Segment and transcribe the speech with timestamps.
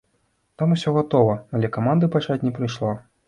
[0.61, 2.93] Там усё гатова, але каманды пачаць не прыйшло.